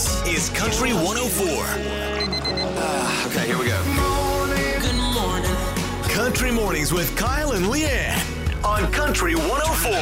[0.00, 1.44] This is Country 104.
[1.44, 3.78] Ah, okay, here we go.
[4.80, 5.54] Good morning.
[6.08, 8.16] Country Mornings with Kyle and Leanne
[8.64, 9.92] on Country 104.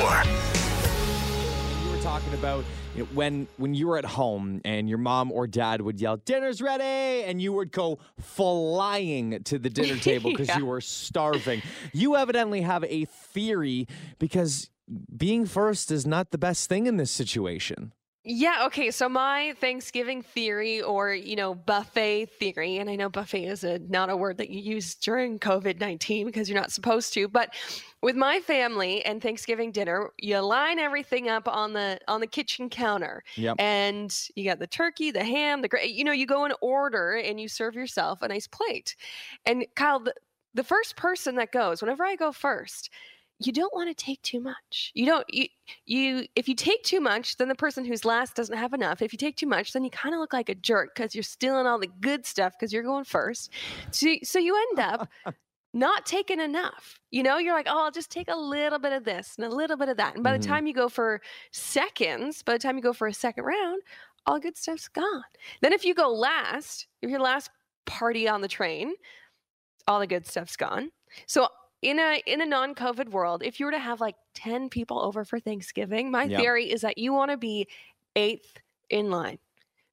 [1.82, 2.64] you were talking about
[2.95, 6.17] you know, when when you were at home and your mom or dad would yell
[6.17, 11.60] dinner's ready and you would go flying to the dinner table because you were starving
[11.92, 13.88] you evidently have a theory
[14.21, 14.71] because
[15.17, 17.92] being first is not the best thing in this situation
[18.30, 18.91] Yeah, okay.
[18.91, 23.79] So my Thanksgiving theory or, you know, buffet theory, and I know buffet is a
[23.79, 27.55] not a word that you use during COVID-19 because you're not supposed to, but
[28.02, 32.69] with my family and Thanksgiving dinner, you line everything up on the on the kitchen
[32.69, 33.25] counter.
[33.37, 33.57] Yep.
[33.59, 37.41] And you got the turkey, the ham, the you know, you go in order and
[37.41, 38.95] you serve yourself a nice plate.
[39.47, 40.13] And Kyle, the,
[40.52, 42.91] the first person that goes, whenever I go first,
[43.41, 44.91] you don't want to take too much.
[44.95, 45.46] You don't you
[45.87, 49.01] you if you take too much, then the person who's last doesn't have enough.
[49.02, 51.23] If you take too much, then you kind of look like a jerk because you're
[51.23, 53.52] stealing all the good stuff because you're going first.
[53.93, 55.09] So so you end up
[55.74, 56.98] not taking enough.
[57.10, 59.54] You know, you're like, oh, I'll just take a little bit of this and a
[59.54, 60.15] little bit of that.
[60.15, 60.41] And by Mhm.
[60.41, 61.20] the time you go for
[61.52, 63.82] seconds, by the time you go for a second round,
[64.26, 65.24] all good stuff's gone.
[65.60, 67.50] Then if you go last, if you're last
[67.86, 68.94] party on the train,
[69.86, 70.91] all the good stuff's gone.
[71.26, 71.48] So
[71.82, 75.24] in a in a non-COVID world, if you were to have like 10 people over
[75.24, 76.38] for Thanksgiving, my Yep.
[76.40, 77.68] theory is that you want to be
[78.16, 78.58] eighth
[78.90, 79.38] in line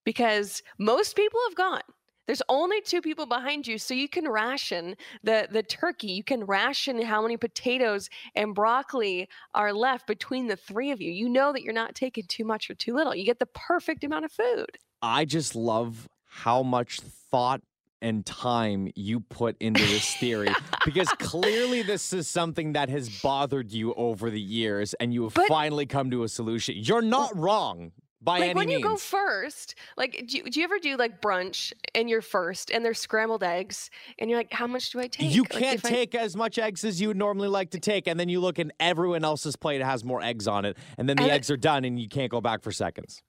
[0.06, 1.82] because most people have gone.
[2.28, 6.08] There's only two people behind you, so you can ration the the turkey.
[6.12, 11.12] You can ration how many potatoes and broccoli are left between the three of you.
[11.12, 13.14] You know that you're not taking too much or too little.
[13.16, 14.78] You get the perfect amount of food.
[15.02, 17.62] i just love how much thought
[18.02, 20.50] and time you put into this theory
[20.86, 25.34] because clearly this is something that has bothered you over the years and you have
[25.34, 28.96] But- finally come to a solution you're not wrong by like when means you go
[28.98, 32.98] first, like do you, do you ever do like brunch and you're first and there's
[32.98, 35.32] scrambled eggs and you're like, how much do I take?
[35.32, 38.20] You can't I- take as much eggs as you would normally like to take, and
[38.20, 41.24] then you look and everyone else's plate has more eggs on it, and then the
[41.24, 43.22] And I- eggs are done, and you can't go back for seconds.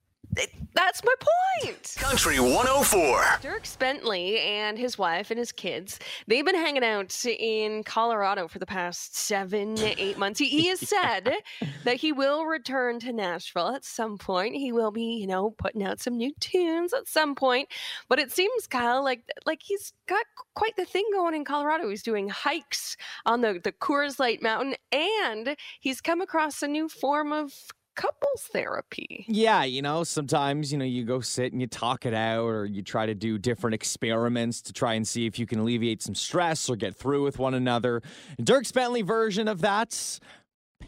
[0.77, 1.13] That's my
[1.63, 1.95] point.
[1.97, 3.19] Country 104.
[3.41, 8.59] Dierks Bentley and his wife and his kids, they've been hanging out in Colorado for
[8.59, 10.37] the past seven, eight months.
[10.37, 11.33] He, he has said
[11.83, 14.53] that he will return to Nashville at some point.
[14.53, 17.69] He will be, you know, putting out some new tunes at some point.
[18.07, 21.89] But it seems, Kyle, like like he's got quite the thing going in Colorado.
[21.89, 26.87] He's doing hikes on the, the Coors Light Mountain, and he's come across a new
[26.87, 27.53] form of
[27.97, 29.25] couples therapy.
[29.27, 32.65] Yeah, you know, sometimes, you know, you go sit and you talk it out, or
[32.65, 36.15] you try to do different experiments to try and see if you can alleviate some
[36.15, 38.01] stress or get through with one another.
[38.39, 40.21] Dierks Bentley version of that's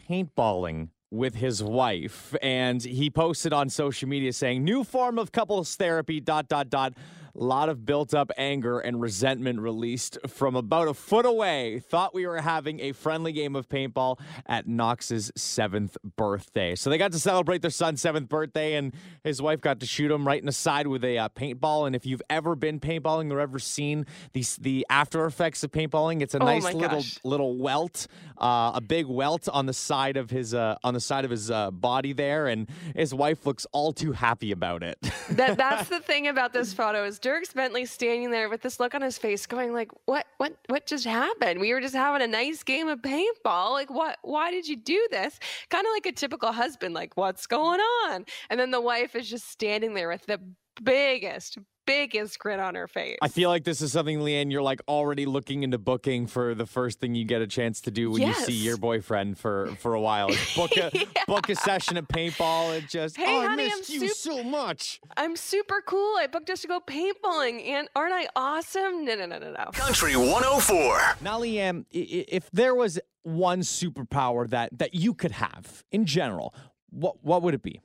[0.10, 5.76] paintballing with his wife and he posted on social media saying new form of couples
[5.76, 6.94] therapy dot dot dot
[7.36, 11.80] a lot of built up anger and resentment released from about a foot away.
[11.80, 16.76] Thought we were having a friendly game of paintball at Knox's seventh birthday.
[16.76, 20.12] So they got to celebrate their son's seventh birthday, and his wife got to shoot
[20.12, 21.88] him right in the side with a uh, paintball.
[21.88, 26.22] And if you've ever been paintballing or ever seen these the after effects of paintballing,
[26.22, 27.20] it's a Oh nice little gosh.
[27.24, 28.08] little welt,
[28.40, 31.52] uh, a big welt on the side of his uh, on the side of his
[31.52, 34.98] uh, body there, and his wife looks all too happy about it.
[35.32, 38.96] that that's the thing about this photo is Dierks Bentley standing there with this look
[38.96, 40.26] on his face, going like, "What?
[40.38, 40.56] What?
[40.68, 41.60] What just happened?
[41.60, 43.72] We were just having a nice game of paintball.
[43.72, 44.18] Like, what?
[44.24, 45.40] Why did you do this?
[45.70, 46.96] Kind of like a typical husband.
[46.96, 48.26] Like, what's going on?
[48.50, 50.40] And then the wife is just standing there with the
[50.84, 53.18] biggest, biggest grin on her face.
[53.22, 56.66] I feel like this is something, Leanne, you're like already looking into booking for the
[56.66, 59.94] first thing you get a chance to do when you see your boyfriend for for
[59.96, 60.30] a while.
[60.30, 60.92] Is book a
[61.28, 64.18] book a session of paintball and just Hey, oh, I honey, missed I'm you sup-
[64.36, 65.00] so much.
[65.18, 66.16] I'm super cool.
[66.18, 69.06] I booked us to go paintballing, and aren't I awesome?
[69.06, 69.66] No, no, no, no, no.
[69.74, 71.18] Country 104.
[71.22, 76.06] Now, Leanne, i- i- if there was one superpower that that you could have in
[76.06, 76.54] general,
[76.90, 77.82] what what would it be?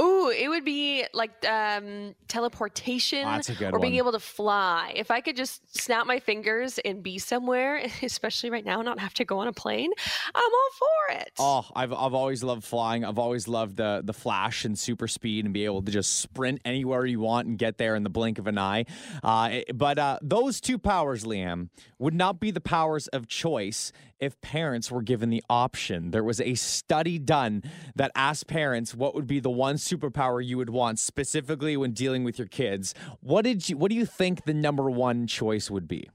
[0.00, 3.98] Ooh, it would be like um, teleportation Oh, that's a good or being one.
[3.98, 4.92] able to fly.
[4.96, 9.14] If I could just snap my fingers and be somewhere, especially right now, not have
[9.14, 9.90] to go on a plane,
[10.34, 11.30] I'm all for it.
[11.38, 13.04] Oh, I've I've always loved flying.
[13.04, 16.60] I've always loved the the flash and super speed and be able to just sprint
[16.64, 18.86] anywhere you want and get there in the blink of an eye.
[19.22, 21.68] Uh, but uh, those two powers, Leanne,
[21.98, 26.10] would not be the powers of choice if parents were given the option.
[26.10, 27.62] There was a study done
[27.96, 32.24] that asked parents what would be the one superpower you would want specifically when dealing
[32.24, 32.94] with your kids.
[33.20, 33.76] What did you?
[33.76, 36.08] What do you think the number one choice would be?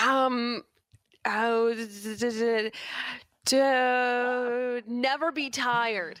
[0.00, 0.62] Um,
[1.24, 2.70] oh, d-
[3.46, 6.20] to never be tired.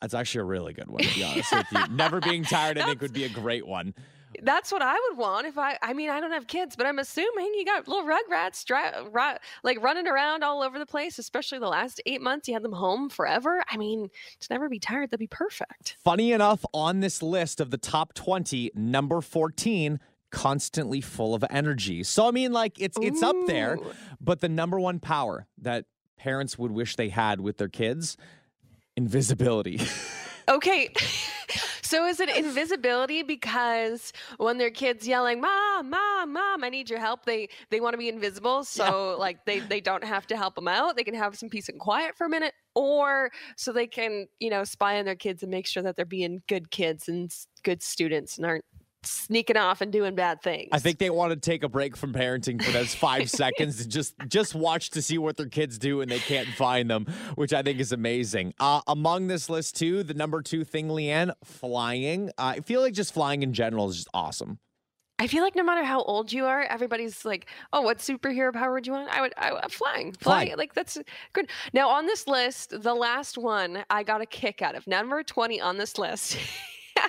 [0.00, 1.94] That's actually a really good one, to be honest with you.
[1.94, 3.94] Never being tired, I think, would be a great one.
[4.42, 5.76] That's what I would want if I.
[5.82, 9.38] I mean, I don't have kids, but I'm assuming you got little rugrats, dry, ru-
[9.64, 11.18] like running around all over the place.
[11.18, 13.62] Especially the last eight months, you had them home forever.
[13.68, 14.08] I mean,
[14.40, 15.96] to never be tired, that'd be perfect.
[16.02, 19.98] Funny enough, on this list of the top 20, number 14,
[20.30, 22.02] constantly full of energy.
[22.04, 23.78] So I mean, like it's it's up there,
[24.20, 25.86] but the number one power that
[26.16, 28.16] parents would wish they had with their kids,
[28.96, 29.80] invisibility.
[30.48, 30.92] Okay.
[31.90, 37.00] So is it invisibility because when their kids yelling, "Mom, mom, mom, I need your
[37.00, 40.54] help," they they want to be invisible, so like they they don't have to help
[40.54, 40.94] them out.
[40.96, 44.50] They can have some peace and quiet for a minute, or so they can you
[44.50, 47.34] know spy on their kids and make sure that they're being good kids and
[47.64, 48.64] good students and aren't
[49.02, 50.68] sneaking off and doing bad things.
[50.72, 53.88] I think they want to take a break from parenting for those five seconds to
[53.88, 57.52] just just watch to see what their kids do and they can't find them, which
[57.52, 58.54] I think is amazing.
[58.60, 62.28] Uh, among this list too, the number two thing, Leanne, flying.
[62.30, 64.58] Uh, I feel like just flying in general is just awesome.
[65.18, 68.72] I feel like no matter how old you are, everybody's like, "Oh, what superhero power
[68.72, 70.46] would you want?" I would, I would flying, flying.
[70.46, 70.56] Flying.
[70.56, 70.96] Like that's
[71.34, 71.50] good.
[71.74, 75.60] Now on this list, the last one I got a kick out of number twenty
[75.60, 76.38] on this list.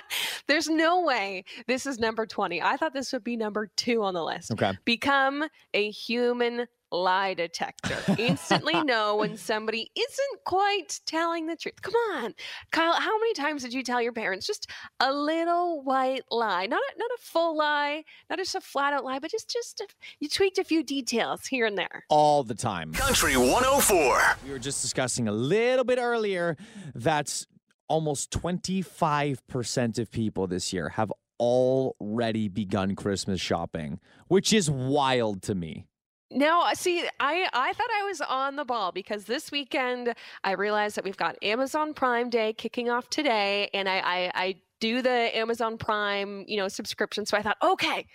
[0.48, 2.60] There's no way this is number twenty.
[2.62, 4.52] I thought this would be number two on the list.
[4.52, 4.72] Okay.
[4.84, 5.44] Become
[5.74, 7.96] a human lie detector.
[8.18, 11.80] Instantly know when somebody isn't quite telling the truth.
[11.80, 12.34] Come on,
[12.70, 12.92] Kyle.
[12.92, 16.98] How many times did you tell your parents just a little white lie, not a,
[16.98, 19.86] not a full lie, not just a flat out lie, but just just a,
[20.20, 22.04] you tweaked a few details here and there.
[22.08, 22.92] All the time.
[22.92, 24.36] Country 104.
[24.44, 26.56] We were just discussing a little bit earlier
[26.94, 27.46] that
[27.92, 35.54] almost 25% of people this year have already begun Christmas shopping, which is wild to
[35.54, 35.84] me.
[36.30, 40.52] Now, uh, see, I I thought I was on the ball because this weekend I
[40.52, 45.02] realized that we've got Amazon Prime Day kicking off today, and I I, I do
[45.02, 47.26] the Amazon Prime you know subscription.
[47.26, 48.06] So I thought, okay.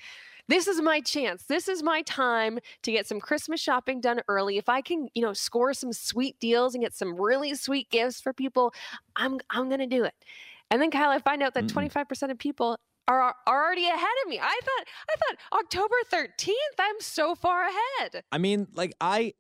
[0.48, 1.44] This is my chance.
[1.44, 4.58] This is my time to get some Christmas shopping done early.
[4.58, 8.22] If I can, you know, score some sweet deals and get some really sweet gifts
[8.22, 8.74] for people,
[9.16, 10.14] I'm I'm going to do it.
[10.72, 11.92] And then Kyle, I find out that Mm-mm.
[11.96, 12.78] 25% of people
[13.08, 14.40] are are already ahead of me.
[14.40, 16.54] I thought I thought October 13th.
[16.80, 18.24] I'm so far ahead.
[18.32, 19.34] I mean, like I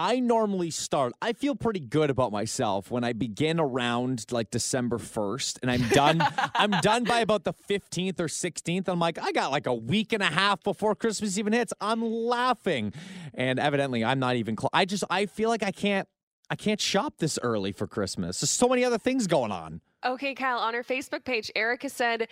[0.00, 1.12] I normally start.
[1.20, 5.88] I feel pretty good about myself when I begin around like December 1st and I'm
[5.88, 6.22] done
[6.54, 8.86] I'm done by about the 15th or 16th.
[8.86, 11.72] I'm like, I got like a week and a half before Christmas even hits.
[11.80, 12.92] I'm laughing.
[13.34, 14.70] And evidently I'm not even close.
[14.72, 16.06] I just I feel like I can't
[16.48, 18.38] I can't shop this early for Christmas.
[18.38, 19.80] There's so many other things going on.
[20.06, 22.28] Okay, Kyle, on her Facebook page, Erica said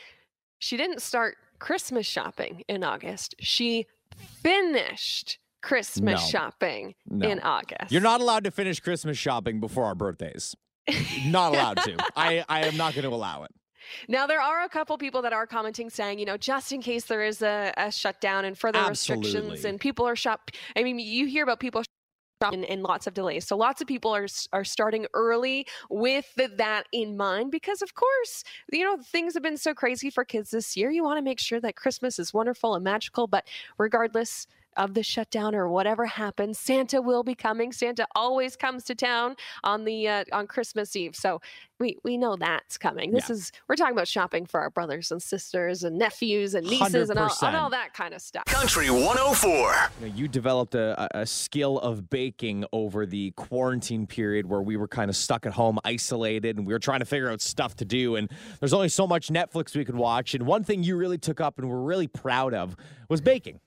[0.61, 3.35] she didn't start Christmas shopping in August.
[3.41, 3.87] She
[4.17, 6.29] finished Christmas No.
[6.29, 7.29] shopping No.
[7.29, 7.91] in August.
[7.91, 10.55] You're not allowed to finish Christmas shopping before our birthdays.
[11.27, 11.97] not allowed to.
[12.15, 13.51] I, I am not going to allow it.
[14.09, 17.07] Now, there are a couple people that are commenting saying, you know, just in case
[17.07, 20.51] there is a, a shutdown and further restrictions and people are shop.
[20.77, 21.83] I mean, you hear about people
[22.43, 23.47] shopping and lots of delays.
[23.47, 27.95] So lots of people are are starting early with th- that in mind because, of
[27.95, 30.91] course, you know, things have been so crazy for kids this year.
[30.91, 33.49] You want to make sure that Christmas is wonderful and magical, but
[33.79, 34.47] regardless
[34.77, 37.73] of the shutdown or whatever happens, Santa will be coming.
[37.73, 41.17] Santa always comes to town on the uh, on Christmas Eve.
[41.17, 41.41] So
[41.79, 43.13] we we know that's coming.
[43.13, 47.11] This is we're talking about shopping for our brothers and sisters and nephews and nieces
[47.11, 48.45] and all, and all that kind of stuff.
[48.47, 49.51] Country 104.
[50.01, 54.63] You, know, you developed a, a a skill of baking over the quarantine period where
[54.63, 57.41] we were kind of stuck at home, isolated, and we were trying to figure out
[57.41, 58.17] stuff to do.
[58.17, 58.31] And
[58.61, 60.35] there's only so much Netflix we could watch.
[60.35, 62.77] And one thing you really took up and were really proud of
[63.09, 63.61] was baking.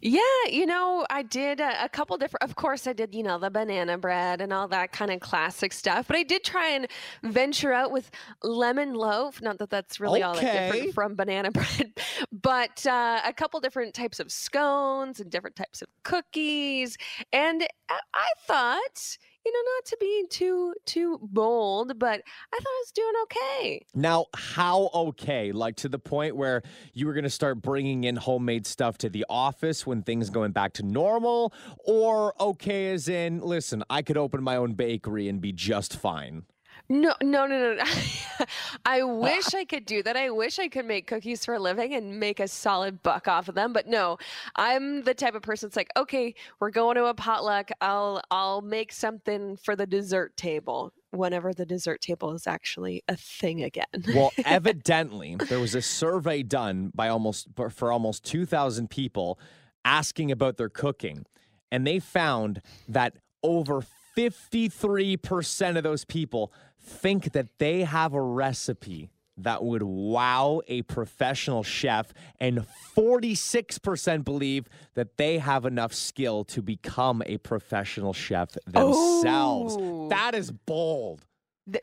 [0.00, 0.20] Yeah,
[0.50, 2.42] you know, I did a, a couple different.
[2.42, 5.72] Of course, I did, you know, the banana bread and all that kind of classic
[5.72, 6.06] stuff.
[6.06, 6.86] But I did try and
[7.22, 8.10] venture out with
[8.42, 9.42] lemon loaf.
[9.42, 11.92] Not that that's really all that different from banana bread,
[12.32, 16.96] but uh, a couple different types of scones and different types of cookies.
[17.32, 22.20] And I, I thought, you know, not to be too too bold, but
[22.52, 23.86] I thought I was doing okay.
[23.94, 25.52] Now, how okay?
[25.52, 29.08] Like to the point where you were going to start bringing in homemade stuff to
[29.08, 31.52] the office when things going back to normal,
[31.84, 36.44] or okay as in, listen, I could open my own bakery and be just fine.
[36.88, 37.84] No, no, no, no.
[38.84, 40.16] I wish I could do that.
[40.16, 43.48] I wish I could make cookies for a living and make a solid buck off
[43.48, 43.72] of them.
[43.72, 44.18] But no,
[44.56, 47.70] I'm the type of person that's like, okay, we're going to a potluck.
[47.80, 53.16] I'll I'll make something for the dessert table whenever the dessert table is actually a
[53.16, 53.86] thing again.
[54.14, 59.38] Well, evidently, there was a survey done by almost for- for almost 2,000 people
[59.84, 61.24] asking about their cooking,
[61.72, 63.82] and they found that over
[64.16, 66.52] 53% of those people
[66.88, 72.66] think that they have a recipe that would wow a professional chef, and
[72.96, 79.76] 46% believe that they have enough skill to become a professional chef themselves.
[79.78, 80.08] Oh.
[80.08, 81.24] That is bold.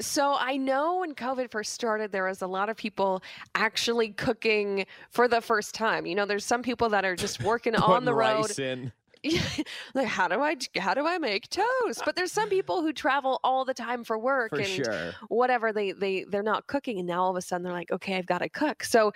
[0.02, 3.22] So I know when COVID first started, there was a lot of people
[3.54, 6.06] actually cooking for the first time.
[6.08, 8.58] You know, there's some people that are just working on the road.
[8.60, 8.92] in.
[9.94, 12.04] like how do I how do I make toast?
[12.06, 15.12] But there's some people who travel all the time for work For and sure.
[15.28, 18.16] whatever they they they're not cooking and now all of a sudden they're like okay
[18.16, 18.84] I've got to cook.
[18.84, 19.12] So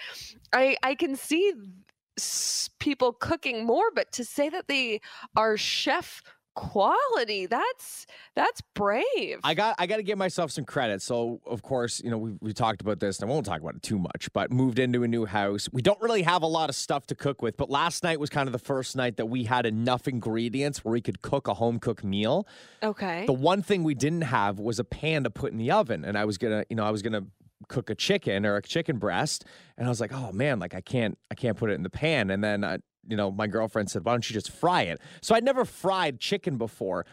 [0.54, 1.54] I I can see
[2.80, 5.00] people cooking more but to say that they
[5.36, 6.22] are chef
[6.56, 9.39] quality that's that's brave.
[9.44, 11.01] I got I got to give myself some credit.
[11.01, 13.75] So of course, you know, we we talked about this, and I won't talk about
[13.75, 14.32] it too much.
[14.34, 15.70] But moved into a new house.
[15.72, 17.58] We don't really have a lot of stuff to cook with.
[17.58, 20.91] But last night was kind of the first night that we had enough ingredients where
[20.91, 22.48] we could cook a home cooked meal.
[22.84, 23.25] okay.
[23.25, 26.18] The one thing we didn't have was a pan to put in the oven, and
[26.18, 27.25] I was gonna, you know, I was gonna
[27.68, 29.46] cook a chicken or a chicken breast,
[29.77, 31.89] and I was like, oh man, like I can't, I can't put it in the
[31.89, 32.29] pan.
[32.29, 32.77] And then, uh,
[33.08, 35.00] you know, my girlfriend said, why don't you just fry it?
[35.22, 37.06] So I'd never fried chicken before.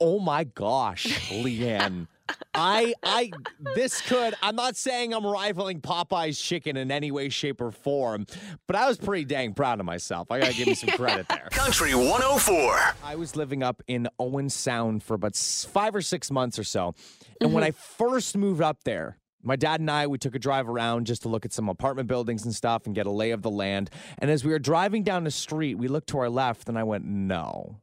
[0.00, 2.06] Oh my gosh, Leanne.
[2.54, 3.30] I I
[3.74, 8.26] this could I'm not saying I'm rivaling Popeye's chicken in any way, shape, or form,
[8.66, 10.30] but I was pretty dang proud of myself.
[10.30, 11.48] I gotta give you some credit there.
[11.50, 12.94] Country 104.
[13.04, 16.94] I was living up in Owen Sound for about five or six months or so.
[17.40, 17.68] And when mm-hmm.
[17.68, 21.22] I first moved up there, my dad and I, we took a drive around just
[21.22, 23.90] to look at some apartment buildings and stuff and get a lay of the land.
[24.18, 26.84] And as we were driving down the street, we looked to our left and I
[26.84, 27.76] went, no.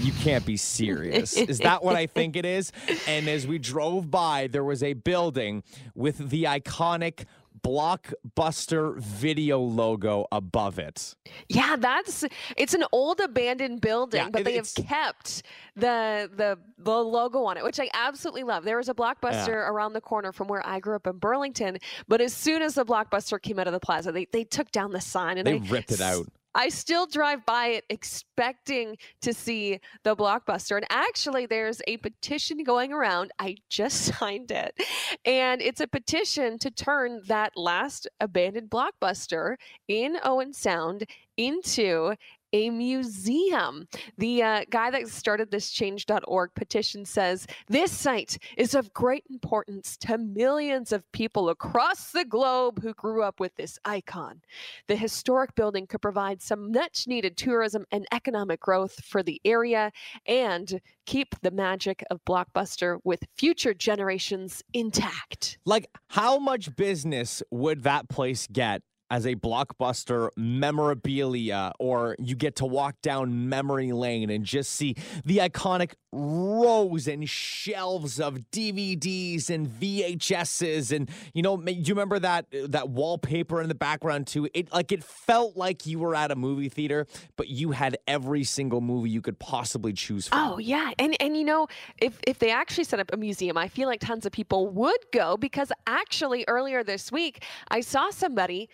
[0.00, 1.36] You can't be serious.
[1.36, 2.72] is that what I think it is?
[3.08, 7.24] And as we drove by, there was a building with the iconic
[7.64, 11.14] Blockbuster video logo above it.
[11.48, 12.24] Yeah, that's
[12.56, 15.42] it's an old abandoned building, Yeah, but they have kept
[15.76, 18.64] the the the logo on it, which I absolutely love.
[18.64, 21.78] There was a blockbuster around the corner from where I grew up in Burlington,
[22.08, 24.92] but as soon as the blockbuster came out of the plaza, they they took down
[24.92, 26.26] the sign and They I ripped it out.
[26.54, 30.76] I still drive by it expecting to see the blockbuster.
[30.76, 33.32] And actually, there's a petition going around.
[33.38, 34.78] I just signed it.
[35.24, 39.56] And it's a petition to turn that last abandoned blockbuster
[39.88, 41.04] in Owen Sound
[41.36, 42.14] into
[42.52, 43.86] a museum.
[44.18, 49.96] The uh, guy that started this change.org petition says this site is of great importance
[49.98, 54.42] to millions of people across the globe who grew up with this icon.
[54.88, 59.92] The historic building could provide some much needed tourism and economic growth for the area
[60.26, 65.58] and keep the magic of Blockbuster with future generations intact.
[65.64, 72.56] Like, how much business would that place get as a blockbuster memorabilia, or you get
[72.56, 79.50] to walk down memory lane and just see the iconic rows and shelves of DVDs
[79.50, 84.48] and VHSs, and you know, do you remember that that wallpaper in the background too?
[84.54, 88.44] It like it felt like you were at a movie theater, but you had every
[88.44, 90.38] single movie you could possibly choose from.
[90.38, 91.66] Oh yeah, and and you know
[91.98, 95.04] if if they actually set up a museum, I feel like tons of people would
[95.12, 98.70] go because actually earlier this week I saw somebody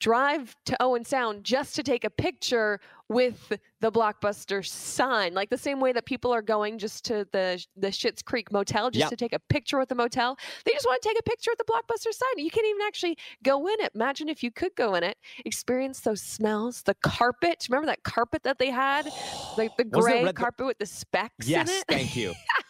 [0.00, 5.58] drive to Owen Sound just to take a picture with the Blockbuster sign, like the
[5.58, 9.10] same way that people are going just to the the Schitt's Creek Motel just Yep.
[9.10, 10.38] to take a picture with the motel.
[10.64, 12.44] They just want to take a picture with the Blockbuster sign.
[12.44, 13.92] You can't even actually go in it.
[13.94, 17.66] Imagine if you could go in it, experience those smells, the carpet.
[17.68, 19.10] Remember that carpet that they had,
[19.58, 21.84] like the gray carpet with the specks Yes, in it.
[21.88, 22.32] thank you.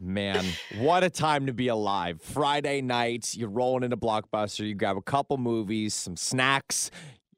[0.00, 0.44] Man,
[0.78, 2.20] what a time to be alive.
[2.20, 6.90] Friday night, you're rolling into Blockbuster, you grab a couple movies, some snacks,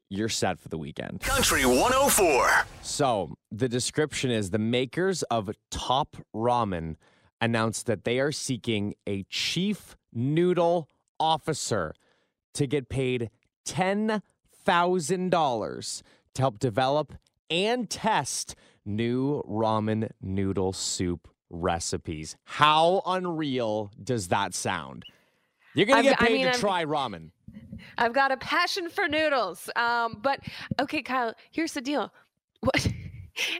[0.09, 1.21] you're set for the weekend.
[1.21, 2.65] Country 104.
[2.81, 6.95] So, the description is the makers of Top Ramen
[7.41, 10.87] announced that they are seeking a chief noodle
[11.19, 11.93] officer
[12.53, 13.29] to get paid
[13.67, 16.01] $10,000
[16.33, 17.13] to help develop
[17.49, 22.35] and test new ramen noodle soup recipes.
[22.45, 25.05] How unreal does that sound?
[25.73, 27.31] You're going to get I paid mean, to I've- try ramen.
[27.97, 29.69] I've got a passion for noodles.
[29.75, 30.39] Um, but
[30.79, 32.11] okay, Kyle, here's the deal.
[32.61, 32.87] What?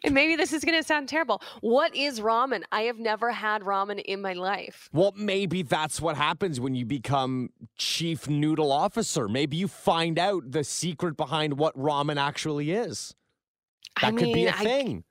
[0.03, 1.39] And maybe this is going to sound terrible.
[1.61, 2.63] What is ramen?
[2.71, 4.89] I have never had ramen in my life.
[4.91, 9.27] Well, maybe that's what happens when you become chief noodle officer.
[9.27, 13.13] Maybe you find out the secret behind what ramen actually is.
[13.95, 15.03] I That could be a a I- thing.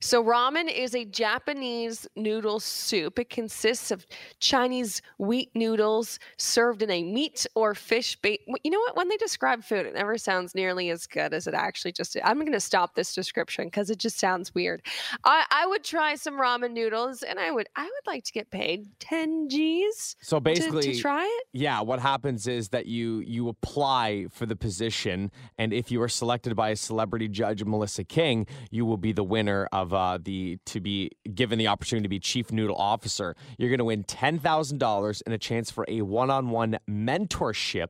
[0.00, 3.18] So, ramen is a Japanese noodle soup.
[3.18, 4.06] It consists of
[4.38, 8.42] Chinese wheat noodles served in a meat or fish bait.
[8.62, 8.96] You know what?
[8.96, 12.22] When they describe food, it never sounds nearly as good as it actually just is.
[12.24, 14.82] I'm going to stop this description because it just sounds weird.
[15.24, 18.50] I, I would try some ramen noodles and I would I would like to get
[18.50, 20.14] paid 10 G's.
[20.20, 21.46] So basically, to, to try it?
[21.52, 26.08] Yeah, what happens is that you you apply for the position, and if you are
[26.08, 30.58] selected by a celebrity judge, Melissa King, you will be the winner of uh, the
[30.66, 33.36] to be given the opportunity to be chief noodle officer.
[33.58, 37.88] You're going to win ten thousand dollars and a chance for a one-on-one mentorship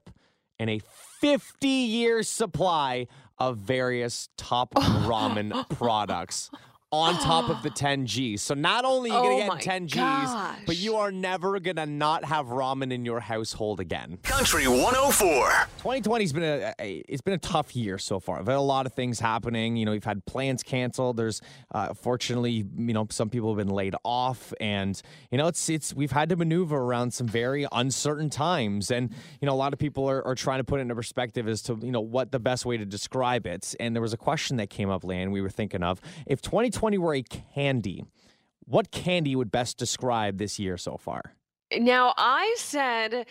[0.59, 0.81] and a
[1.21, 3.07] 50 year supply
[3.39, 6.51] of various top ramen products
[6.91, 8.43] on top of the 10 G's.
[8.43, 10.31] So not only are you Oh going to my get 10 G's,
[10.67, 14.19] but you are never going to not have ramen in your household again.
[14.23, 15.69] Country 104.
[15.83, 18.39] 2020's been a, a it's been a tough year so far.
[18.39, 19.77] I've had a lot of things happening.
[19.77, 21.17] You know, we've had plans canceled.
[21.17, 21.41] There's
[21.75, 25.95] uh, fortunately, you know, some people have been laid off, and you know, it's it's
[25.95, 28.91] we've had to maneuver around some very uncertain times.
[28.91, 31.49] And you know, a lot of people are, are trying to put it into perspective
[31.49, 33.75] as to you know what the best way to describe it.
[33.79, 36.78] And there was a question that came up, Lan, we were thinking of if 2020
[36.83, 38.05] were a candy.
[38.65, 41.35] What candy would best describe this year so far?
[41.73, 43.27] Now, I said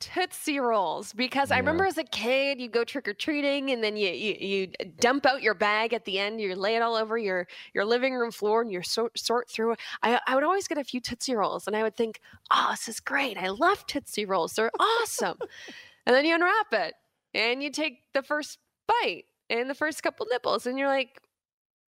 [0.00, 3.96] Tootsie Rolls because I remember as a kid, you go trick or treating and then
[3.96, 4.66] you, you you
[5.00, 6.40] dump out your bag at the end.
[6.40, 9.72] You lay it all over your your living room floor and you sort sort through.
[9.72, 9.80] it.
[10.02, 12.20] I I would always get a few Tootsie Rolls and I would think,
[12.52, 13.36] oh, this is great.
[13.36, 14.52] I love Tootsie Rolls.
[14.54, 15.38] They're awesome.
[16.06, 16.94] and then you unwrap it
[17.34, 21.20] and you take the first bite and the first couple nipples and you're like.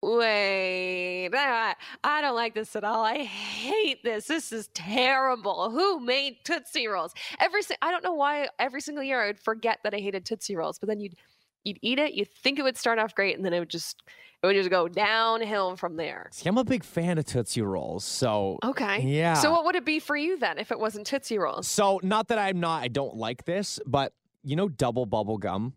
[0.01, 3.03] Wait, I, I don't like this at all.
[3.03, 4.27] I hate this.
[4.27, 5.69] This is terrible.
[5.71, 7.13] Who made Tootsie Rolls?
[7.39, 10.25] Every si- I don't know why every single year I would forget that I hated
[10.25, 11.15] Tootsie Rolls, but then you'd
[11.65, 14.01] you'd eat it, you'd think it would start off great, and then it would just
[14.41, 16.29] it would just go downhill from there.
[16.31, 19.01] See, I'm a big fan of Tootsie Rolls, so Okay.
[19.01, 19.33] yeah.
[19.33, 21.67] So what would it be for you then if it wasn't Tootsie Rolls?
[21.67, 24.13] So, not that I'm not, I don't like this, but
[24.43, 25.73] you know, double bubble gum?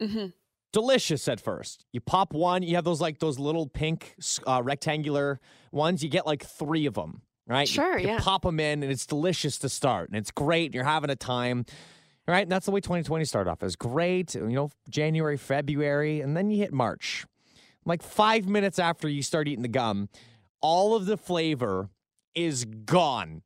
[0.00, 0.26] hmm
[0.72, 1.84] Delicious at first.
[1.92, 4.14] You pop one, you have those like those little pink
[4.46, 5.38] uh, rectangular
[5.70, 6.02] ones.
[6.02, 7.68] You get like three of them, right?
[7.68, 8.18] You- Sure, you, yeah.
[8.20, 11.16] pop them in, and it's delicious to start, and it's great, and you're having a
[11.16, 11.64] time.
[12.28, 13.62] Right, and that's the way 2020 started off.
[13.62, 17.26] It was great, you know, January, February, and then you hit March.
[17.84, 20.08] Like five minutes after you start eating the gum,
[20.60, 21.90] all of the flavor
[22.36, 23.42] is gone.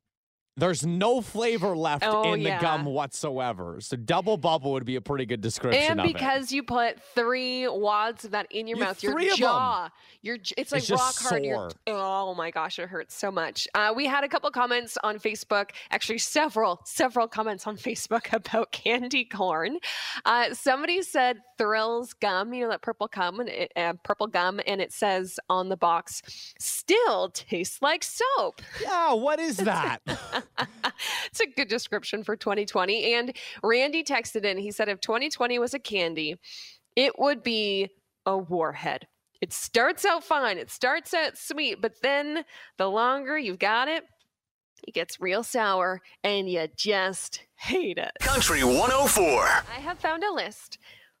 [0.59, 3.77] There's no flavor left Oh, in the gum whatsoever.
[3.79, 6.13] So double bubble would be a pretty good description And of it.
[6.13, 9.37] because you put three wads of that in your Yeah, mouth, your three of 'em.
[9.37, 9.89] jaw,
[10.23, 11.45] your it's like It's rock hard.
[11.45, 13.67] your- Oh my gosh, it hurts so much.
[13.75, 18.71] Uh, we had a couple comments on Facebook, actually several, several comments on Facebook about
[18.71, 19.77] candy corn.
[20.25, 24.59] Uh, somebody said Thrills gum, you know that purple gum, and it, uh, purple gum,
[24.65, 26.23] and it says on the box,
[26.59, 28.61] still tastes like soap.
[28.81, 30.01] yeah, what is that?
[31.27, 33.13] it's a good description for 2020.
[33.13, 34.57] And Randy texted in.
[34.57, 36.37] He said, if 2020 was a candy,
[36.95, 37.89] it would be
[38.25, 39.07] a warhead.
[39.41, 42.43] It starts out fine, it starts out sweet, but then
[42.77, 44.03] the longer you've got it,
[44.87, 48.11] it gets real sour and you just hate it.
[48.19, 49.43] Country 104.
[49.43, 50.79] I have found a list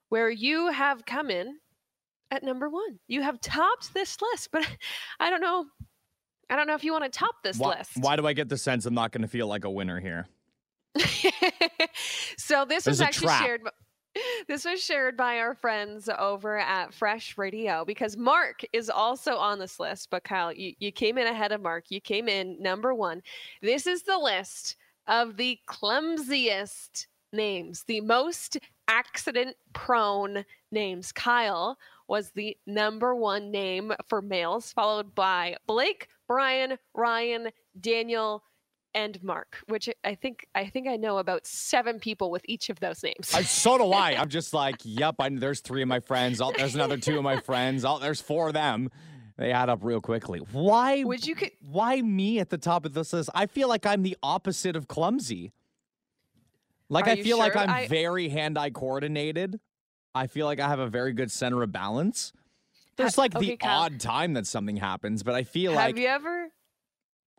[0.09, 1.57] where you have come in
[2.31, 2.99] at number one.
[3.07, 4.67] You have topped this list, but
[5.19, 5.65] I don't know.
[6.49, 7.91] I don't know if you want to top this Why, list.
[7.97, 10.27] why do I get the sense I'm not going to feel like a winner here?
[12.37, 13.43] so this There's was actually trap.
[13.45, 13.63] shared.
[13.63, 13.69] b-
[14.47, 19.59] This was shared by our friends over at Fresh Radio because Mark is also on
[19.59, 20.09] this list.
[20.09, 21.85] But Kyle, you, you came in ahead of Mark.
[21.89, 23.21] You came in number one.
[23.61, 24.75] This is the list
[25.07, 28.57] of the clumsiest names, the most
[28.87, 31.11] accident prone names.
[31.11, 38.43] Kyle was the number one name for males, followed by Blake, Brian, Ryan, Daniel,
[38.93, 42.79] and Mark, which I think I think I know about seven people with each of
[42.79, 43.33] those names.
[43.33, 44.11] I, so do I.
[44.19, 46.41] I'm just like, yep, I, there's three of my friends.
[46.41, 47.85] Oh, there's another two of my friends.
[47.85, 48.89] Oh, there's four of them.
[49.37, 50.39] They add up real quickly.
[50.51, 51.03] Why?
[51.03, 53.29] Would you co- Why me at the top of this list?
[53.35, 55.51] I feel like I'm the opposite of clumsy.
[56.89, 57.55] Like I feel like?
[57.55, 59.59] I'm I- very hand-eye coordinated.
[60.15, 62.33] I feel like I have a very good center of balance.
[62.97, 63.83] There's like okay, the Kyle.
[63.83, 66.47] odd time that something happens, but I feel have like you ever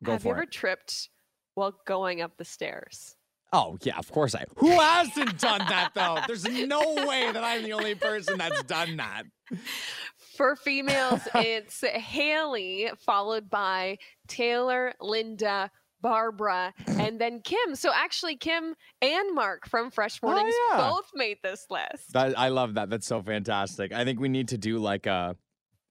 [0.04, 0.50] have you ever it.
[0.52, 1.08] tripped
[1.54, 3.16] while going up the stairs?
[3.52, 4.44] Oh yeah, of course I.
[4.56, 6.18] Who hasn't done that though?
[6.26, 9.24] There's no way that I'm the only person that's done that.
[10.36, 17.74] For females, it's Haley, followed by Taylor, Linda, Barbara, and then Kim.
[17.74, 20.90] So actually, Kim and Mark from Fresh oh, Mornings Oh, yeah.
[20.90, 22.12] both made this list.
[22.12, 22.90] That, I love that.
[22.90, 23.92] That's so fantastic.
[23.92, 25.36] I think we need to do like a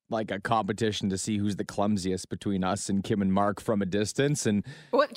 [0.09, 3.81] like a competition to see who's the clumsiest between us and Kim and Mark from
[3.81, 4.45] a distance.
[4.45, 4.63] And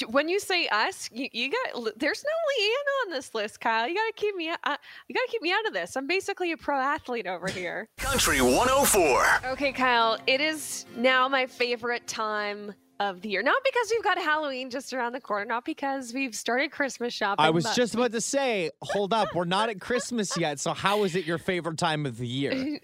[0.08, 3.88] when you say us, you, you got there's no Leanne on this list, Kyle.
[3.88, 4.50] You got to keep me.
[4.50, 4.76] Uh,
[5.08, 5.96] you got to keep me out of this.
[5.96, 7.88] I'm basically a pro athlete over here.
[7.98, 9.52] Country 104.
[9.52, 10.18] Okay, Kyle.
[10.26, 13.42] It is now my favorite time of the year.
[13.42, 17.44] Not because we've got Halloween just around the corner, not because we've started Christmas shopping.
[17.44, 20.60] I was but- just about to say, hold up, we're not at Christmas yet.
[20.60, 22.78] So how is it your favorite time of the year?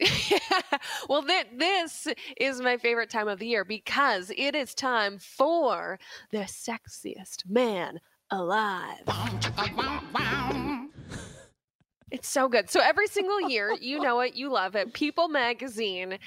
[1.08, 5.98] well, th- this is my favorite time of the year because it is time for
[6.30, 8.00] the sexiest man
[8.30, 9.02] alive.
[12.12, 12.70] It's so good.
[12.70, 14.92] So every single year, you know it, you love it.
[14.92, 16.18] People magazine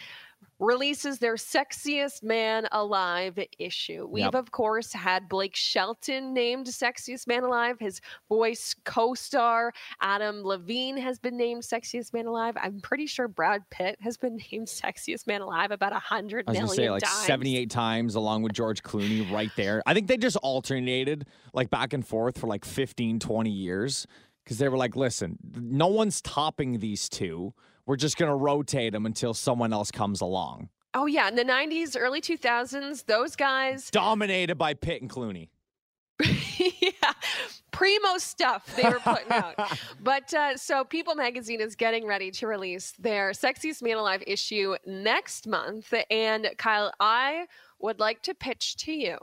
[0.60, 4.06] releases their sexiest man alive issue.
[4.10, 4.36] We've Yep.
[4.36, 7.78] of course had Blake Shelton named sexiest man alive.
[7.80, 12.56] His voice co-star Adam Levine has been named sexiest man alive.
[12.62, 16.68] I'm pretty sure Brad Pitt has been named sexiest man alive about a hundred gonna
[16.68, 17.26] say like times.
[17.26, 19.82] 78 times along with George Clooney right there.
[19.86, 24.06] I think they just alternated like back and forth for like 15, 20 years
[24.44, 27.54] because they were like, listen, no one's topping these two.
[27.90, 30.70] We're just gonna rotate them until someone else comes along.
[30.94, 35.50] Oh yeah, in the 90s, early 2000s, those guys Dominated by Pitt and Clooney.
[36.24, 37.14] yeah,
[37.72, 39.56] primo stuff they were putting out.
[40.04, 44.76] But uh, so People Magazine is getting ready to release their Sexiest Man Alive issue
[44.86, 45.92] next month.
[46.12, 47.48] And Kyle, I
[47.80, 49.18] would like to pitch to you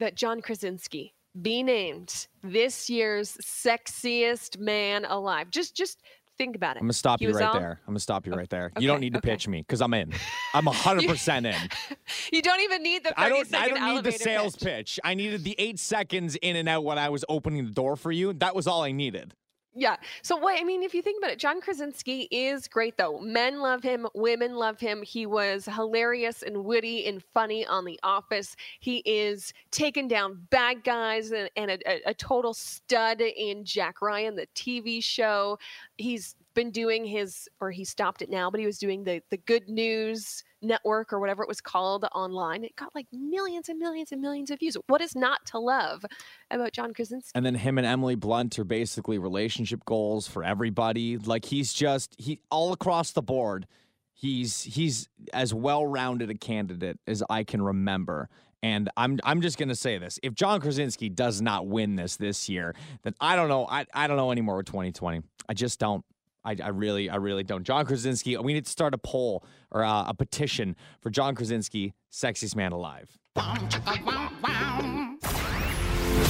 [0.00, 5.50] that John Krasinski be named this year's sexiest man alive.
[5.50, 6.02] Just, just
[6.42, 6.80] think about it.
[6.80, 7.80] I'm gonna stop He you right on- there.
[7.86, 8.66] I'm gonna stop you right there.
[8.66, 9.30] okay, you don't need to okay.
[9.30, 10.12] pitch me because I'm in.
[10.54, 11.54] I'm 100% in.
[12.32, 13.54] You don't even need the 30 I don't.
[13.54, 14.64] I don't need the sales pitch.
[14.64, 15.00] pitch.
[15.04, 18.10] I needed the eight seconds in and out when I was opening the door for
[18.10, 18.32] you.
[18.34, 19.34] That was all I needed.
[19.74, 19.96] Yeah.
[20.20, 23.18] So what I mean, if you think about it, John Krasinski is great though.
[23.20, 25.02] Men love him, women love him.
[25.02, 28.54] He was hilarious and witty and funny on The Office.
[28.80, 34.02] He is taking down bad guys and, and a, a, a total stud in Jack
[34.02, 35.58] Ryan, the TV show.
[35.96, 39.36] He's been doing his or he stopped it now, but he was doing the the
[39.36, 42.64] Good News Network or whatever it was called online.
[42.64, 44.76] It got like millions and millions and millions of views.
[44.86, 46.04] What is not to love
[46.50, 47.32] about John Krasinski?
[47.34, 51.18] And then him and Emily Blunt are basically relationship goals for everybody.
[51.18, 53.66] Like he's just he all across the board.
[54.12, 58.28] He's he's as well-rounded a candidate as I can remember.
[58.62, 62.48] And I'm I'm just gonna say this: if John Krasinski does not win this this
[62.48, 63.66] year, then I don't know.
[63.68, 65.22] I, I don't know anymore with 2020.
[65.48, 66.04] I just don't.
[66.44, 67.64] I, I really I really don't.
[67.64, 68.36] John Krasinski.
[68.36, 72.72] We need to start a poll or uh, a petition for John Krasinski, sexiest man
[72.72, 73.18] alive.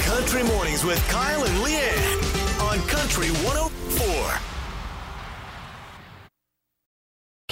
[0.05, 4.42] Country Mornings with Kyle and Leanne on Country 104.